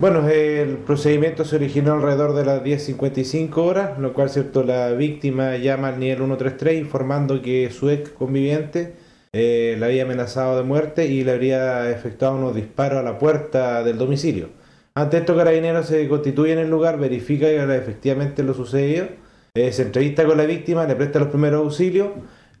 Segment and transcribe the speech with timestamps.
[0.00, 5.56] Bueno, el procedimiento se originó alrededor de las 10.55 horas, lo cual cierto la víctima
[5.56, 8.96] llama al nivel 133 informando que su ex conviviente
[9.32, 13.84] eh, la había amenazado de muerte y le habría efectuado unos disparos a la puerta
[13.84, 14.48] del domicilio.
[14.96, 19.06] Ante esto, Carabineros se constituye en el lugar, verifica que efectivamente lo sucedido,
[19.54, 22.08] eh, se entrevista con la víctima, le presta los primeros auxilios,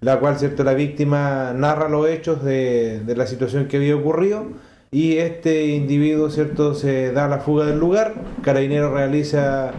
[0.00, 4.46] la cual cierto la víctima narra los hechos de, de la situación que había ocurrido
[4.94, 9.72] y este individuo cierto se da la fuga del lugar, Carabinero realiza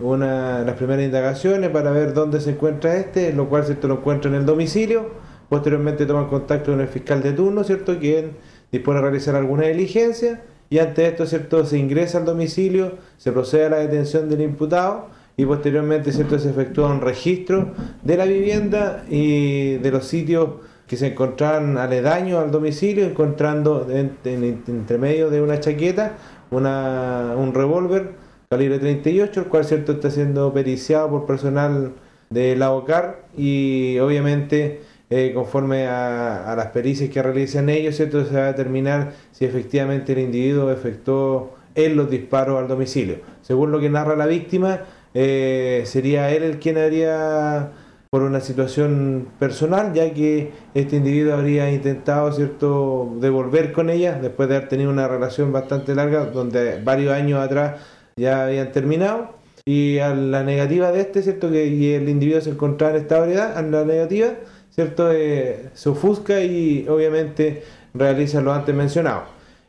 [0.00, 4.28] una, las primeras indagaciones para ver dónde se encuentra este, lo cual cierto lo encuentra
[4.28, 5.12] en el domicilio,
[5.48, 8.32] posteriormente toma contacto con el fiscal de turno, cierto quien
[8.72, 13.66] dispone a realizar alguna diligencia y ante esto cierto se ingresa al domicilio, se procede
[13.66, 17.72] a la detención del imputado y posteriormente cierto se efectúa un registro
[18.02, 20.54] de la vivienda y de los sitios
[20.86, 26.12] que se encontraban aledaños al domicilio, encontrando en, entre medio de una chaqueta
[26.50, 28.12] una, un revólver
[28.48, 31.92] calibre 38, el cual cierto está siendo periciado por personal
[32.30, 38.34] de la OCAR y obviamente eh, conforme a, las pericias que realizan ellos, cierto se
[38.34, 43.18] va a determinar si efectivamente el individuo efectuó él los disparos al domicilio.
[43.42, 44.80] Según lo que narra la víctima,
[45.14, 47.70] eh, sería él el quien habría
[48.16, 54.48] por una situación personal, ya que este individuo habría intentado cierto devolver con ella después
[54.48, 57.78] de haber tenido una relación bastante larga, donde varios años atrás
[58.16, 59.34] ya habían terminado.
[59.66, 61.50] Y a la negativa de este, ¿cierto?
[61.50, 64.28] Que y el individuo se encontraba en esta variedad, a la negativa,
[64.70, 65.12] ¿cierto?
[65.12, 69.24] Eh, se ofusca y obviamente realiza lo antes mencionado.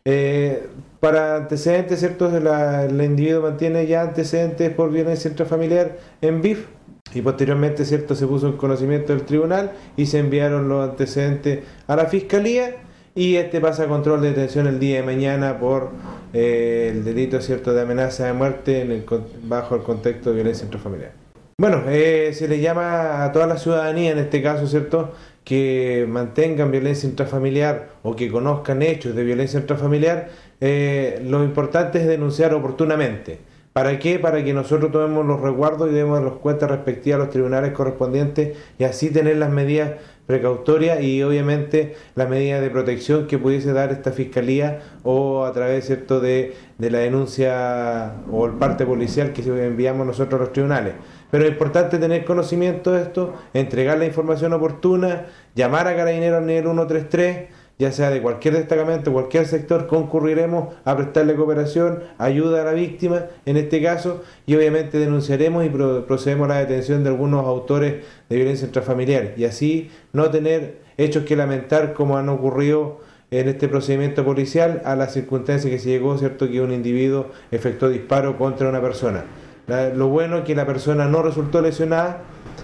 [0.06, 0.68] Eh,
[1.02, 2.34] para antecedentes, ¿cierto?
[2.34, 6.77] el individuo mantiene ya antecedentes por violencia intrafamiliar en BIF,
[7.18, 11.96] y posteriormente cierto se puso en conocimiento del tribunal y se enviaron los antecedentes a
[11.96, 12.76] la fiscalía
[13.16, 15.90] y este pasa a control de detención el día de mañana por
[16.32, 19.06] eh, el delito cierto de amenaza de muerte en el,
[19.44, 21.12] bajo el contexto de violencia intrafamiliar.
[21.60, 25.14] Bueno, eh, se le llama a toda la ciudadanía en este caso, ¿cierto?,
[25.44, 30.30] que mantengan violencia intrafamiliar o que conozcan hechos de violencia intrafamiliar,
[30.62, 33.40] eh, lo importante es denunciar oportunamente.
[33.78, 34.18] ¿Para qué?
[34.18, 38.58] Para que nosotros tomemos los resguardos y demos las cuentas respectivas a los tribunales correspondientes
[38.80, 39.92] y así tener las medidas
[40.26, 45.86] precautorias y obviamente las medidas de protección que pudiese dar esta fiscalía o a través
[45.86, 50.96] cierto de, de la denuncia o el parte policial que enviamos nosotros a los tribunales.
[51.30, 56.48] Pero es importante tener conocimiento de esto, entregar la información oportuna, llamar a Carabineros al
[56.48, 57.50] nivel 133
[57.80, 63.26] ya sea de cualquier destacamento, cualquier sector, concurriremos a prestarle cooperación, ayuda a la víctima
[63.46, 68.36] en este caso y obviamente denunciaremos y procedemos a la detención de algunos autores de
[68.36, 73.00] violencia intrafamiliar y así no tener hechos que lamentar como han ocurrido
[73.30, 77.90] en este procedimiento policial a la circunstancia que se llegó, ¿cierto?, que un individuo efectuó
[77.90, 79.26] disparo contra una persona.
[79.68, 82.22] lo bueno es que la persona no resultó lesionada,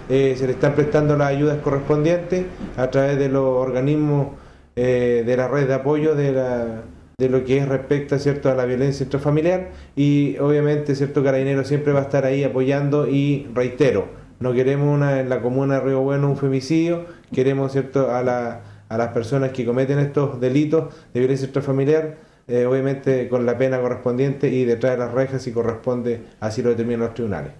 [0.08, 2.46] eh, se le están prestando las ayudas correspondientes
[2.76, 4.28] a través de los organismos
[4.76, 6.82] eh, de la red de apoyo de, la,
[7.18, 8.50] de lo que es respecto ¿cierto?
[8.50, 13.46] a la violencia intrafamiliar y obviamente cierto Carabinero siempre va a estar ahí apoyando y
[13.54, 14.08] reitero,
[14.40, 18.62] no queremos una, en la comuna de Río Bueno un femicidio, queremos cierto a, la,
[18.88, 23.80] a las personas que cometen estos delitos de violencia intrafamiliar, eh, obviamente con la pena
[23.80, 27.52] correspondiente y detrás de las rejas si corresponde, así lo determinan los tribunales.